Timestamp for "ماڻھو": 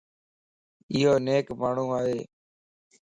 1.59-1.85